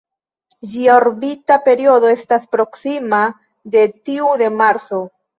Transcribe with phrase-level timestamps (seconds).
[0.69, 3.19] Ĝia orbita periodo estas proksima
[3.75, 5.03] de tiu de Marso.